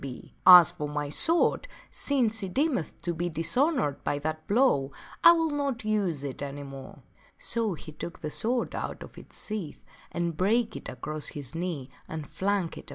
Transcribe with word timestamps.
b 0.01 0.09
^ 0.09 0.15
e 0.15 0.19
d 0.19 0.27
thhis 0.29 0.33
As 0.59 0.71
for 0.71 0.89
my 0.89 1.09
sword, 1.11 1.67
since 1.91 2.39
she 2.39 2.49
deemeth 2.49 2.93
it 2.93 3.03
to 3.03 3.13
be 3.13 3.29
dishonored 3.29 4.03
by 4.03 4.17
that 4.17 4.47
blow, 4.47 4.91
I 5.23 5.31
will 5.33 5.51
not 5.51 5.85
use 5.85 6.23
it 6.23 6.41
any 6.41 6.63
more," 6.63 7.03
So 7.37 7.75
he 7.75 7.91
took 7.91 8.21
the 8.21 8.31
sword 8.31 8.73
out 8.73 9.03
of 9.03 9.15
sheath 9.29 9.85
and 10.11 10.35
brake 10.35 10.75
it 10.75 10.89
across 10.89 11.27
his 11.27 11.53
knee 11.53 11.91
and 12.07 12.27
flung 12.27 12.69
it 12.73 12.79
away. 12.89 12.89